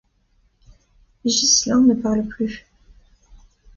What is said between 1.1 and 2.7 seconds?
Ghislain ne parle plus.